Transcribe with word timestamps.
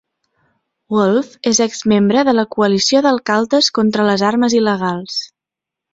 Wolf 0.93 1.27
és 1.51 1.59
exmembre 1.67 2.25
de 2.29 2.35
la 2.37 2.47
coalició 2.57 3.03
d'alcaldes 3.07 3.69
contra 3.79 4.11
les 4.11 4.25
armes 4.31 4.57
il·legals. 4.63 5.21